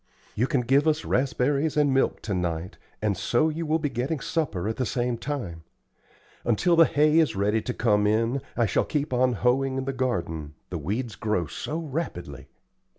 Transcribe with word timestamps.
"You 0.33 0.47
can 0.47 0.61
give 0.61 0.87
us 0.87 1.05
raspberries 1.05 1.77
and 1.77 1.93
milk 1.93 2.23
to 2.23 2.33
night, 2.33 2.79
and 3.03 3.15
so 3.15 3.49
you 3.49 3.67
will 3.67 3.77
be 3.77 3.87
getting 3.89 4.19
supper 4.19 4.67
at 4.67 4.77
the 4.77 4.83
same 4.87 5.15
time. 5.15 5.61
Until 6.43 6.75
the 6.75 6.85
hay 6.85 7.19
is 7.19 7.35
ready 7.35 7.61
to 7.61 7.71
come 7.71 8.07
in, 8.07 8.41
I 8.57 8.65
shall 8.65 8.83
keep 8.83 9.13
on 9.13 9.33
hoeing 9.33 9.77
in 9.77 9.85
the 9.85 9.93
garden, 9.93 10.55
the 10.71 10.79
weeds 10.79 11.13
grow 11.15 11.45
so 11.45 11.77
rapidly. 11.77 12.47